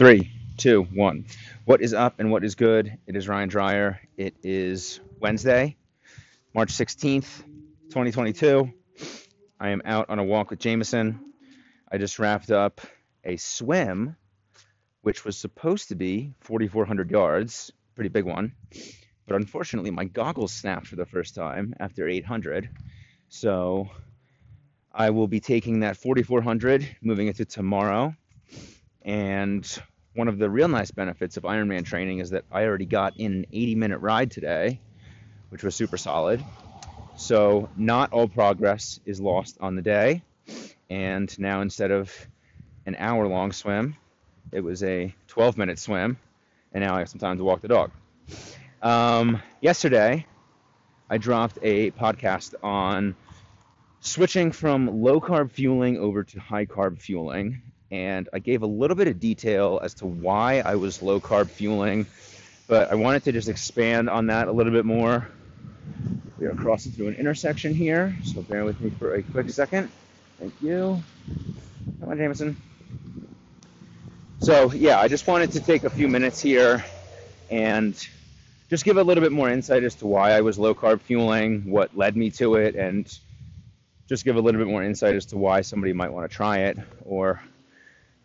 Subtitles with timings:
[0.00, 1.26] Three, two, one.
[1.66, 2.96] What is up and what is good?
[3.06, 4.00] It is Ryan Dreyer.
[4.16, 5.76] It is Wednesday,
[6.54, 7.42] March 16th,
[7.90, 8.72] 2022.
[9.60, 11.20] I am out on a walk with Jameson.
[11.92, 12.80] I just wrapped up
[13.24, 14.16] a swim,
[15.02, 18.54] which was supposed to be 4,400 yards, pretty big one.
[19.26, 22.70] But unfortunately, my goggles snapped for the first time after 800.
[23.28, 23.90] So
[24.90, 28.16] I will be taking that 4,400, moving it to tomorrow.
[29.04, 29.66] And
[30.14, 33.32] one of the real nice benefits of Ironman training is that I already got in
[33.32, 34.80] an 80 minute ride today,
[35.50, 36.44] which was super solid.
[37.16, 40.22] So, not all progress is lost on the day.
[40.88, 42.12] And now, instead of
[42.86, 43.96] an hour long swim,
[44.52, 46.18] it was a 12 minute swim.
[46.72, 47.90] And now I have some time to walk the dog.
[48.82, 50.26] Um, yesterday,
[51.08, 53.16] I dropped a podcast on
[54.00, 58.96] switching from low carb fueling over to high carb fueling and I gave a little
[58.96, 62.06] bit of detail as to why I was low carb fueling,
[62.68, 65.28] but I wanted to just expand on that a little bit more.
[66.38, 69.90] We are crossing through an intersection here, so bear with me for a quick second.
[70.38, 71.02] Thank you.
[72.00, 72.56] Come on, Jameson.
[74.40, 76.82] So, yeah, I just wanted to take a few minutes here
[77.50, 77.94] and
[78.70, 81.70] just give a little bit more insight as to why I was low carb fueling,
[81.70, 83.06] what led me to it, and
[84.08, 86.60] just give a little bit more insight as to why somebody might want to try
[86.60, 87.42] it or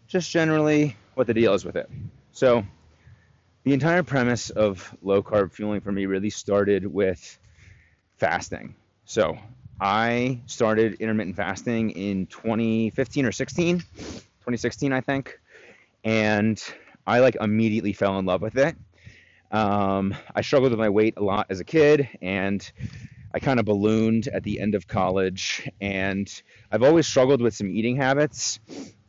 [0.08, 1.90] just generally what the deal is with it.
[2.32, 2.64] So,
[3.64, 7.40] the entire premise of low carb fueling for me really started with
[8.18, 8.76] fasting.
[9.06, 9.38] So,
[9.80, 15.40] I started intermittent fasting in 2015 or 16, 2016, I think,
[16.04, 16.62] and
[17.06, 18.76] I like immediately fell in love with it.
[19.52, 22.70] Um, I struggled with my weight a lot as a kid, and
[23.34, 26.30] I kind of ballooned at the end of college, and
[26.72, 28.60] I've always struggled with some eating habits.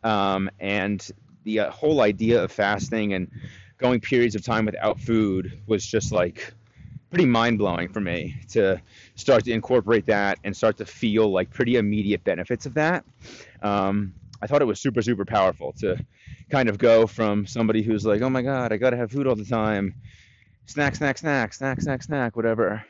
[0.06, 1.04] Um, and
[1.42, 3.28] the uh, whole idea of fasting and
[3.78, 6.54] going periods of time without food was just like
[7.10, 8.80] pretty mind blowing for me to
[9.16, 13.04] start to incorporate that and start to feel like pretty immediate benefits of that.
[13.62, 15.96] Um, I thought it was super, super powerful to
[16.50, 19.26] kind of go from somebody who's like, oh my God, I got to have food
[19.26, 19.92] all the time,
[20.66, 22.84] snack, snack, snack, snack, snack, snack, whatever,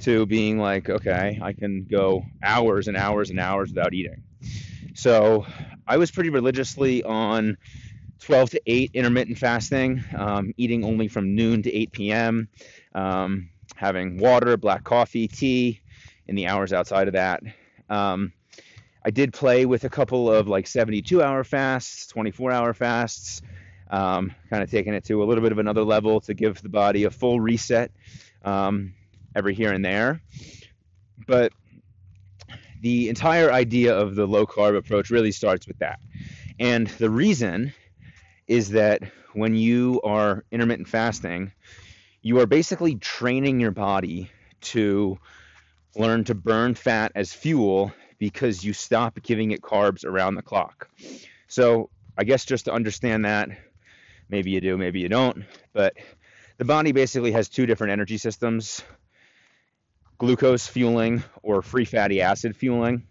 [0.00, 4.22] to being like, okay, I can go hours and hours and hours without eating.
[4.94, 5.46] So
[5.90, 7.58] I was pretty religiously on
[8.20, 12.48] 12 to 8 intermittent fasting, um, eating only from noon to 8 p.m.,
[12.94, 15.80] um, having water, black coffee, tea
[16.28, 17.42] in the hours outside of that.
[17.88, 18.32] Um,
[19.04, 23.42] I did play with a couple of like 72 hour fasts, 24 hour fasts,
[23.90, 26.68] um, kind of taking it to a little bit of another level to give the
[26.68, 27.90] body a full reset
[28.44, 28.94] um,
[29.34, 30.22] every here and there.
[31.26, 31.52] But
[32.80, 36.00] the entire idea of the low carb approach really starts with that.
[36.58, 37.72] And the reason
[38.46, 39.02] is that
[39.32, 41.52] when you are intermittent fasting,
[42.22, 44.30] you are basically training your body
[44.60, 45.18] to
[45.96, 50.88] learn to burn fat as fuel because you stop giving it carbs around the clock.
[51.48, 53.48] So, I guess just to understand that,
[54.28, 55.94] maybe you do, maybe you don't, but
[56.58, 58.82] the body basically has two different energy systems
[60.20, 63.02] glucose fueling or free fatty acid fueling.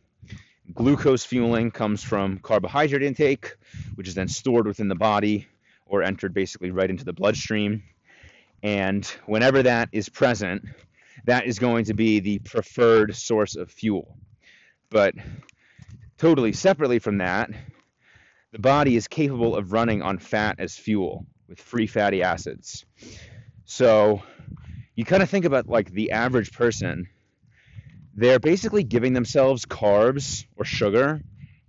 [0.76, 3.56] Glucose fueling comes from carbohydrate intake,
[3.96, 5.48] which is then stored within the body
[5.88, 7.82] or entered basically right into the bloodstream.
[8.62, 10.66] And whenever that is present,
[11.26, 14.16] that is going to be the preferred source of fuel.
[14.92, 15.16] But
[16.20, 17.50] totally separately from that,
[18.52, 22.86] the body is capable of running on fat as fuel with free fatty acids.
[23.66, 24.22] So
[25.00, 27.08] you kind of think about like the average person,
[28.16, 31.22] they're basically giving themselves carbs or sugar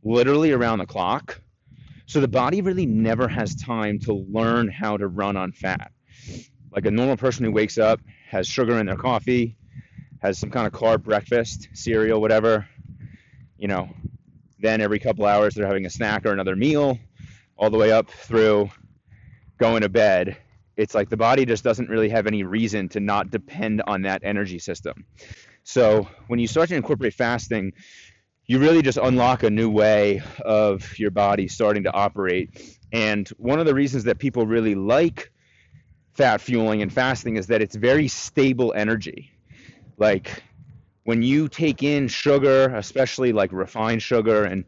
[0.03, 1.41] literally around the clock.
[2.07, 5.93] So the body really never has time to learn how to run on fat.
[6.73, 9.57] Like a normal person who wakes up, has sugar in their coffee,
[10.21, 12.67] has some kind of carb breakfast, cereal, whatever,
[13.57, 13.91] you know,
[14.59, 16.99] then every couple hours they're having a snack or another meal,
[17.57, 18.71] all the way up through
[19.57, 20.37] going to bed
[20.77, 24.23] it's like the body just doesn't really have any reason to not depend on that
[24.25, 25.05] energy system.
[25.63, 27.73] So when you start to incorporate fasting,
[28.47, 32.79] you really just unlock a new way of your body starting to operate.
[32.93, 35.31] And one of the reasons that people really like
[36.15, 39.31] fat fueling and fasting is that it's very stable energy.
[39.99, 40.43] Like
[41.05, 44.65] when you take in sugar, especially like refined sugar and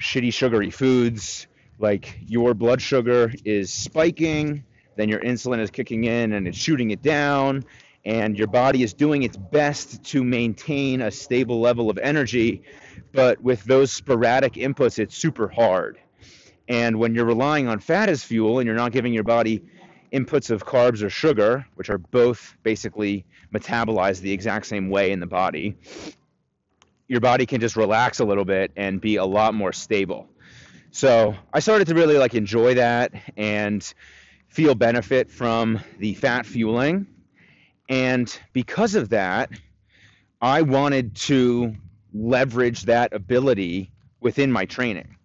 [0.00, 1.46] shitty sugary foods,
[1.78, 4.64] like your blood sugar is spiking
[4.96, 7.64] then your insulin is kicking in and it's shooting it down,
[8.04, 12.62] and your body is doing its best to maintain a stable level of energy.
[13.12, 15.98] But with those sporadic inputs, it's super hard.
[16.68, 19.62] And when you're relying on fat as fuel and you're not giving your body
[20.12, 25.20] inputs of carbs or sugar, which are both basically metabolized the exact same way in
[25.20, 25.76] the body,
[27.08, 30.28] your body can just relax a little bit and be a lot more stable.
[30.90, 33.92] So I started to really like enjoy that and
[34.54, 37.08] feel benefit from the fat fueling.
[37.88, 39.50] And because of that,
[40.40, 41.74] I wanted to
[42.12, 43.90] leverage that ability
[44.20, 45.16] within my training.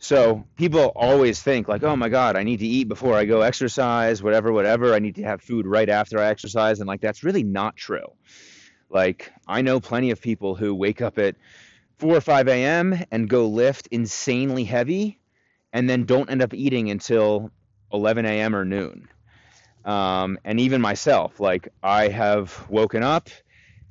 [0.00, 3.42] So people always think like, oh my God, I need to eat before I go
[3.42, 4.94] exercise, whatever, whatever.
[4.94, 6.80] I need to have food right after I exercise.
[6.80, 8.16] And like, that's really not true.
[8.88, 11.36] Like, I know plenty of people who wake up at
[11.98, 13.00] 4 or 5 a.m.
[13.12, 15.20] and go lift insanely heavy
[15.72, 17.52] and then don't end up eating until
[17.92, 18.54] 11 a.m.
[18.54, 19.08] or noon.
[19.84, 23.28] Um, and even myself, like, I have woken up,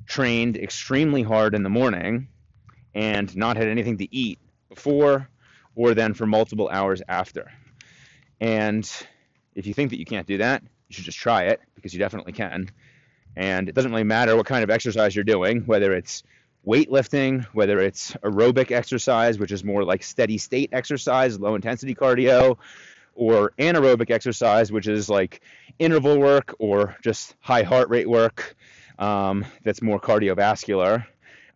[0.06, 2.28] trained extremely hard in the morning,
[2.94, 4.38] and not had anything to eat
[4.68, 5.28] before
[5.74, 7.50] or then for multiple hours after.
[8.40, 8.90] And
[9.54, 11.98] if you think that you can't do that, you should just try it because you
[11.98, 12.70] definitely can.
[13.36, 16.22] And it doesn't really matter what kind of exercise you're doing, whether it's
[16.66, 22.58] weightlifting, whether it's aerobic exercise, which is more like steady state exercise, low intensity cardio,
[23.14, 25.40] or anaerobic exercise, which is like
[25.78, 28.56] interval work or just high heart rate work
[28.98, 31.06] um, that's more cardiovascular.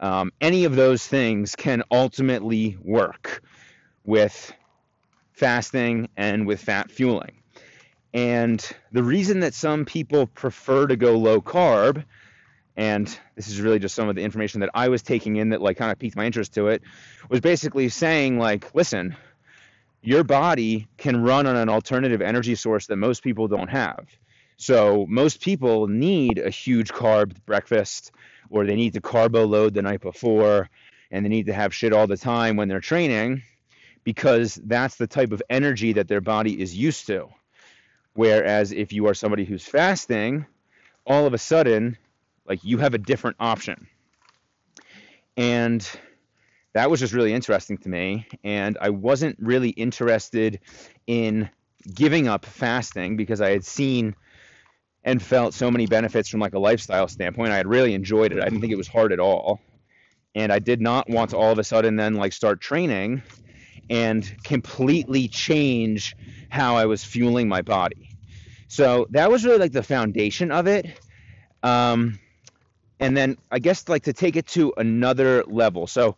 [0.00, 3.42] Um, any of those things can ultimately work
[4.04, 4.52] with
[5.32, 7.42] fasting and with fat fueling.
[8.12, 12.04] And the reason that some people prefer to go low carb,
[12.76, 15.60] and this is really just some of the information that I was taking in that
[15.60, 16.82] like kind of piqued my interest to it,
[17.28, 19.16] was basically saying like, listen,
[20.06, 24.06] your body can run on an alternative energy source that most people don't have.
[24.58, 28.12] So most people need a huge carb breakfast
[28.50, 30.68] or they need to carbo load the night before
[31.10, 33.42] and they need to have shit all the time when they're training
[34.04, 37.28] because that's the type of energy that their body is used to.
[38.12, 40.44] Whereas if you are somebody who's fasting,
[41.06, 41.96] all of a sudden,
[42.46, 43.86] like you have a different option.
[45.36, 45.88] And
[46.74, 48.26] that was just really interesting to me.
[48.42, 50.60] And I wasn't really interested
[51.06, 51.48] in
[51.92, 54.14] giving up fasting because I had seen
[55.04, 57.52] and felt so many benefits from like a lifestyle standpoint.
[57.52, 58.40] I had really enjoyed it.
[58.40, 59.60] I didn't think it was hard at all.
[60.34, 63.22] And I did not want to all of a sudden then like start training
[63.88, 66.16] and completely change
[66.48, 68.10] how I was fueling my body.
[68.66, 70.86] So that was really like the foundation of it.
[71.62, 72.18] Um,
[72.98, 75.86] and then I guess like to take it to another level.
[75.86, 76.16] So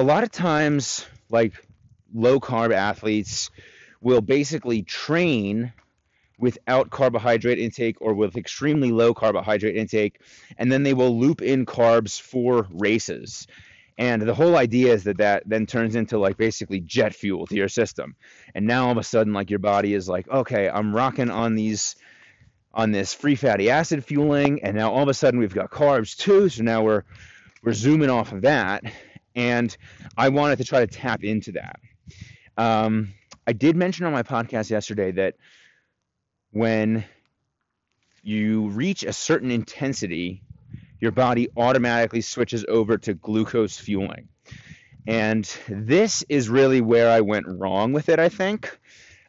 [0.00, 1.52] a lot of times, like
[2.14, 3.50] low carb athletes
[4.00, 5.74] will basically train
[6.38, 10.18] without carbohydrate intake or with extremely low carbohydrate intake,
[10.56, 13.46] and then they will loop in carbs for races.
[13.98, 17.54] And the whole idea is that that then turns into like basically jet fuel to
[17.54, 18.16] your system.
[18.54, 21.56] And now all of a sudden, like your body is like, okay, I'm rocking on
[21.56, 21.96] these
[22.72, 26.16] on this free fatty acid fueling, and now all of a sudden we've got carbs
[26.16, 26.48] too.
[26.48, 27.02] So now we're
[27.62, 28.84] we're zooming off of that,
[29.34, 29.76] and
[30.16, 31.80] I wanted to try to tap into that.
[32.56, 33.14] Um,
[33.46, 35.34] I did mention on my podcast yesterday that
[36.52, 37.04] when
[38.22, 40.42] you reach a certain intensity
[41.00, 44.28] your body automatically switches over to glucose fueling.
[45.06, 48.78] And this is really where I went wrong with it, I think.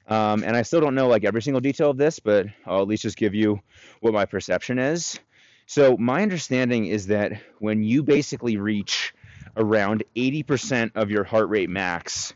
[0.08, 2.88] Um, and I still don't know like every single detail of this, but I'll at
[2.88, 3.62] least just give you
[4.02, 5.18] what my perception is.
[5.66, 9.11] So my understanding is that when you basically reach
[9.56, 12.34] around 80% of your heart rate max,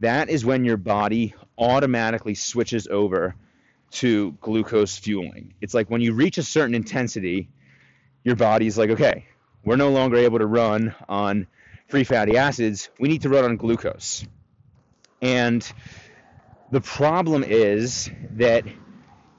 [0.00, 3.34] that is when your body automatically switches over
[3.92, 5.54] to glucose fueling.
[5.60, 7.48] It's like when you reach a certain intensity,
[8.24, 9.26] your body's like, okay,
[9.64, 11.46] we're no longer able to run on
[11.88, 12.88] free fatty acids.
[12.98, 14.24] We need to run on glucose.
[15.20, 15.64] And
[16.70, 18.64] the problem is that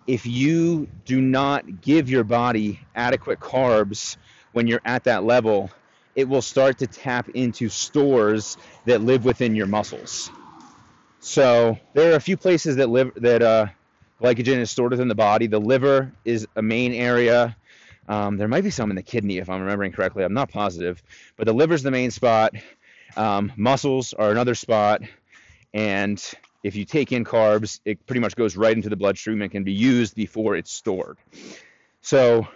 [0.06, 4.18] if you do not give your body adequate carbs
[4.52, 5.72] when you're at that level,
[6.16, 10.30] it will start to tap into stores that live within your muscles.
[11.20, 13.68] So there are a few places that live that uh,
[14.22, 15.48] glycogen is stored within the body.
[15.48, 17.56] The liver is a main area.
[18.08, 20.24] Um, there might be some in the kidney if I'm remembering correctly.
[20.24, 21.02] I'm not positive,
[21.38, 22.54] but the liver's the main spot.
[23.16, 25.02] Um, muscles are another spot,
[25.74, 26.22] and
[26.64, 29.64] if you take in carbs, it pretty much goes right into the bloodstream and can
[29.64, 31.18] be used before it's stored.
[32.02, 32.48] So,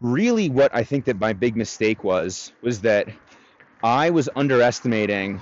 [0.00, 3.08] really, what I think that my big mistake was was that
[3.82, 5.40] I was underestimating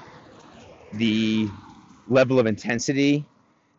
[0.92, 1.48] the
[2.08, 3.24] level of intensity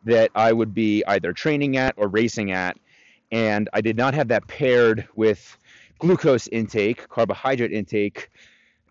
[0.04, 2.78] that I would be either training at or racing at
[3.32, 5.58] and I did not have that paired with
[6.00, 8.30] glucose intake, carbohydrate intake,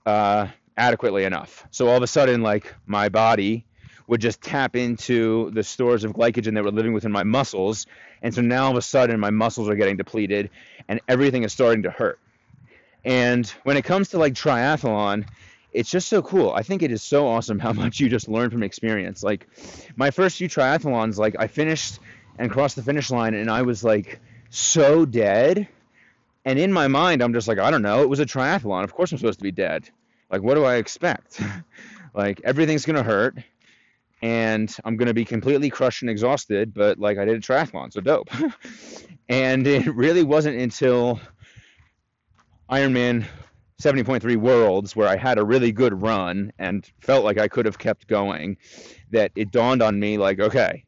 [0.07, 1.67] uh, adequately enough.
[1.71, 3.67] So all of a sudden, like my body
[4.07, 7.87] would just tap into the stores of glycogen that were living within my muscles.
[8.23, 10.51] And so now all of a sudden my muscles are getting depleted
[10.89, 12.19] and everything is starting to hurt.
[13.05, 15.27] And when it comes to like triathlon,
[15.73, 16.53] it's just so cool.
[16.53, 19.23] I think it is so awesome how much you just learn from experience.
[19.23, 19.47] Like
[19.97, 21.99] my first few triathlons, like I finished
[22.39, 24.21] and crossed the finish line and I was like
[24.51, 25.69] so dead.
[26.45, 28.85] And in my mind, I'm just like, I don't know, it was a triathlon.
[28.85, 29.89] Of course I'm supposed to be dead.
[30.31, 31.41] Like, what do I expect?
[32.15, 33.39] like, everything's going to hurt
[34.25, 37.93] and I'm going to be completely crushed and exhausted, but like, I did a triathlon,
[37.93, 38.31] so dope.
[39.29, 41.21] and it really wasn't until
[42.71, 43.27] Ironman
[43.83, 47.77] 70.3 Worlds, where I had a really good run and felt like I could have
[47.77, 48.57] kept going,
[49.11, 50.87] that it dawned on me like, okay,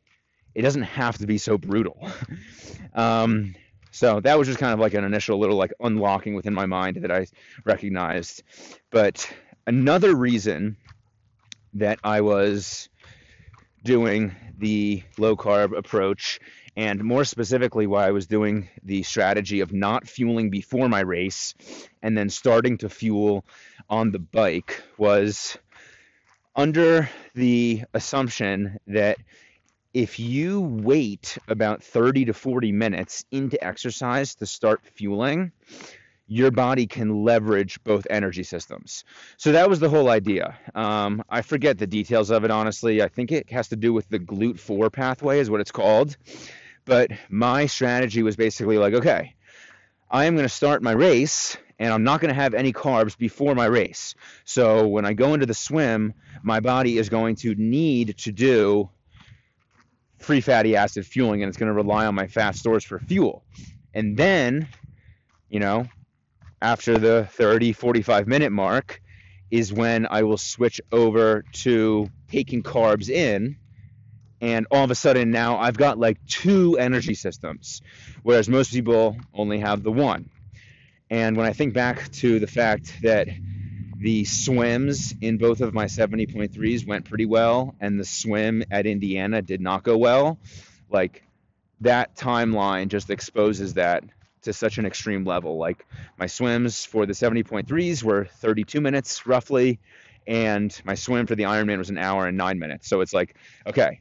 [0.54, 2.08] it doesn't have to be so brutal.
[2.94, 3.54] um,
[3.90, 7.02] so that was just kind of like an initial little like unlocking within my mind
[7.02, 7.26] that I
[7.66, 8.44] recognized.
[8.90, 9.30] But
[9.66, 10.78] another reason
[11.74, 12.88] that I was
[13.86, 16.40] doing the low carb approach
[16.76, 21.54] and more specifically why I was doing the strategy of not fueling before my race
[22.02, 23.46] and then starting to fuel
[23.88, 25.56] on the bike was
[26.54, 29.18] under the assumption that
[29.94, 35.52] if you wait about 30 to 40 minutes into exercise to start fueling,
[36.26, 39.04] your body can leverage both energy systems.
[39.36, 40.58] So that was the whole idea.
[40.74, 43.02] Um, I forget the details of it, honestly.
[43.02, 46.16] I think it has to do with the GLUT4 pathway, is what it's called.
[46.84, 49.34] But my strategy was basically like, okay,
[50.10, 53.16] I am going to start my race and I'm not going to have any carbs
[53.16, 54.14] before my race.
[54.44, 58.88] So when I go into the swim, my body is going to need to do
[60.18, 63.44] free fatty acid fueling and it's going to rely on my fat stores for fuel.
[63.94, 64.68] And then,
[65.48, 65.86] you know,
[66.62, 69.02] after the 30, 45 minute mark
[69.50, 73.56] is when I will switch over to taking carbs in
[74.40, 77.82] and all of a sudden now I've got like two energy systems,
[78.22, 80.30] whereas most people only have the one.
[81.10, 83.28] And when I think back to the fact that
[83.98, 89.40] the swims in both of my 70.3s went pretty well, and the swim at Indiana
[89.40, 90.38] did not go well,
[90.90, 91.22] like
[91.80, 94.04] that timeline just exposes that
[94.46, 95.58] to such an extreme level.
[95.58, 95.86] Like
[96.18, 99.78] my swims for the 70.3s were 32 minutes roughly,
[100.26, 102.88] and my swim for the Ironman was an hour and nine minutes.
[102.88, 103.36] So it's like,
[103.66, 104.00] okay,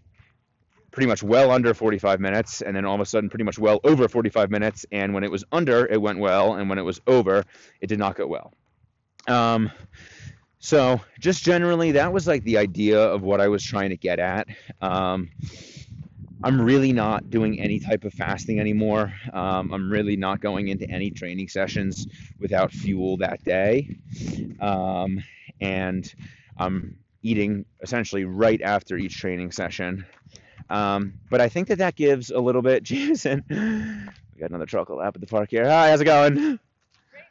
[0.91, 3.79] pretty much well under 45 minutes, and then all of a sudden, pretty much well
[3.83, 4.85] over 45 minutes.
[4.91, 7.43] And when it was under, it went well, and when it was over,
[7.81, 8.53] it did not go well.
[9.27, 9.71] Um,
[10.59, 14.19] so, just generally, that was like the idea of what I was trying to get
[14.19, 14.47] at.
[14.81, 15.29] Um,
[16.45, 19.11] I'm really not doing any type of fasting anymore.
[19.33, 22.05] Um, I'm really not going into any training sessions
[22.39, 23.97] without fuel that day.
[24.59, 25.23] Um,
[25.59, 26.13] and
[26.59, 30.05] I'm eating essentially right after each training session.
[30.69, 32.83] Um, but I think that that gives a little bit.
[32.91, 35.67] Jameson, we got another chocolate lab at the park here.
[35.67, 36.35] Hi, how's it going?
[36.35, 36.59] Great,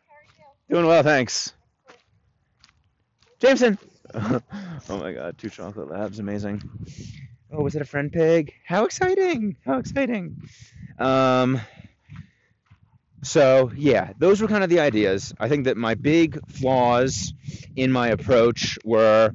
[0.09, 0.25] how are
[0.69, 0.75] you?
[0.75, 1.53] Doing well, thanks.
[3.39, 3.79] Jameson.
[4.15, 4.41] oh
[4.89, 6.69] my God, two chocolate labs, amazing.
[7.57, 8.53] Oh, was it a friend pig?
[8.67, 9.57] How exciting!
[9.65, 10.43] How exciting!
[10.99, 11.61] Um,
[13.23, 15.33] so yeah, those were kind of the ideas.
[15.39, 17.33] I think that my big flaws
[17.77, 19.31] in my approach were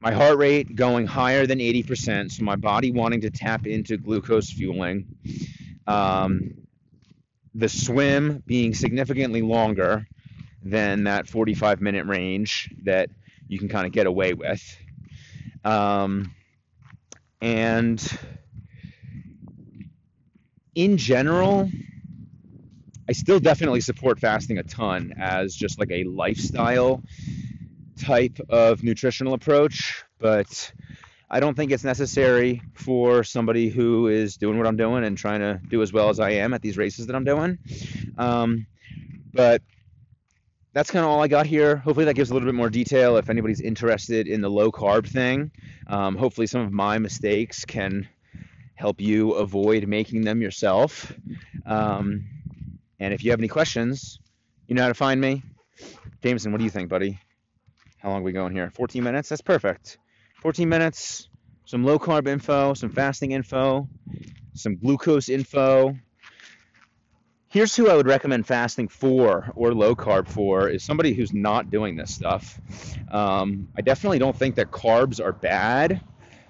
[0.00, 4.50] my heart rate going higher than 80%, so my body wanting to tap into glucose
[4.50, 5.06] fueling,
[5.88, 6.54] um,
[7.52, 10.06] the swim being significantly longer
[10.62, 13.10] than that 45 minute range that
[13.48, 14.62] you can kind of get away with.
[15.64, 16.32] Um,
[17.42, 18.18] and
[20.76, 21.68] in general,
[23.08, 27.02] I still definitely support fasting a ton as just like a lifestyle
[27.98, 30.72] type of nutritional approach, but
[31.28, 35.40] I don't think it's necessary for somebody who is doing what I'm doing and trying
[35.40, 37.58] to do as well as I am at these races that I'm doing.
[38.18, 38.66] Um,
[39.34, 39.62] but
[40.72, 41.76] that's kind of all I got here.
[41.76, 45.06] Hopefully, that gives a little bit more detail if anybody's interested in the low carb
[45.06, 45.50] thing.
[45.86, 48.08] Um, hopefully, some of my mistakes can
[48.74, 51.12] help you avoid making them yourself.
[51.66, 52.24] Um,
[52.98, 54.18] and if you have any questions,
[54.66, 55.42] you know how to find me.
[56.22, 57.18] Jameson, what do you think, buddy?
[57.98, 58.70] How long are we going here?
[58.70, 59.28] 14 minutes?
[59.28, 59.98] That's perfect.
[60.40, 61.28] 14 minutes,
[61.66, 63.88] some low carb info, some fasting info,
[64.54, 65.96] some glucose info.
[67.52, 71.70] Here's who I would recommend fasting for or low carb for is somebody who's not
[71.70, 72.58] doing this stuff.
[73.10, 76.00] Um, I definitely don't think that carbs are bad.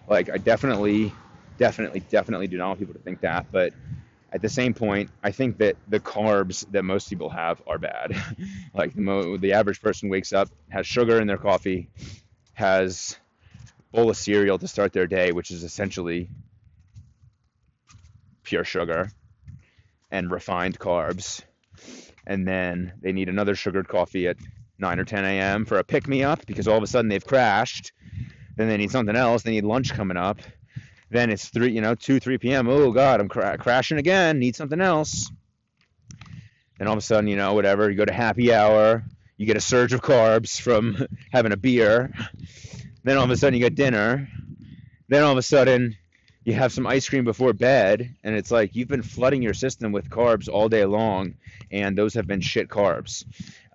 [0.06, 1.12] Like, I definitely,
[1.58, 3.50] definitely, definitely do not want people to think that.
[3.50, 3.72] But
[4.32, 8.14] at the same point, I think that the carbs that most people have are bad.
[8.72, 11.88] like the, mo- the average person wakes up, has sugar in their coffee,
[12.52, 13.18] has
[13.90, 16.30] bowl of cereal to start their day, which is essentially
[18.44, 19.10] pure sugar
[20.12, 21.42] and refined carbs.
[22.24, 24.36] And then they need another sugared coffee at
[24.78, 25.64] 9 or 10 a.m.
[25.64, 27.92] for a pick me up because all of a sudden they've crashed.
[28.56, 29.42] Then they need something else.
[29.42, 30.38] They need lunch coming up.
[31.10, 32.68] Then it's 3, you know, 2, 3 p.m.
[32.68, 34.38] Oh, God, I'm cra- crashing again.
[34.38, 35.30] Need something else.
[36.78, 39.04] Then all of a sudden, you know, whatever, you go to happy hour.
[39.36, 42.12] You get a surge of carbs from having a beer.
[43.02, 44.28] Then all of a sudden, you get dinner.
[45.08, 45.96] Then all of a sudden,
[46.44, 49.92] you have some ice cream before bed, and it's like you've been flooding your system
[49.92, 51.34] with carbs all day long,
[51.70, 53.24] and those have been shit carbs.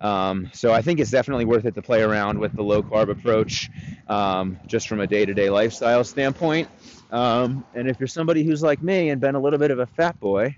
[0.00, 3.10] Um, so I think it's definitely worth it to play around with the low carb
[3.10, 3.70] approach,
[4.06, 6.68] um, just from a day-to-day lifestyle standpoint.
[7.10, 9.86] Um, and if you're somebody who's like me and been a little bit of a
[9.86, 10.54] fat boy,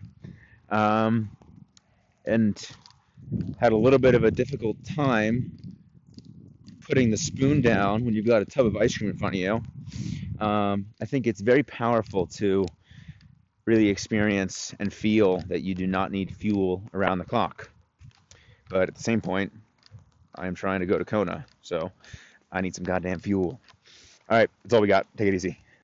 [0.68, 1.30] um,
[2.24, 2.60] and
[3.58, 5.52] had a little bit of a difficult time
[6.80, 9.40] putting the spoon down when you've got a tub of ice cream in front of
[9.40, 9.62] you,
[10.38, 12.66] um, I think it's very powerful to
[13.66, 17.70] really experience and feel that you do not need fuel around the clock.
[18.68, 19.52] But at the same point,
[20.34, 21.92] I am trying to go to Kona, so
[22.50, 23.60] I need some goddamn fuel.
[24.28, 25.06] All right, that's all we got.
[25.16, 25.58] Take it easy.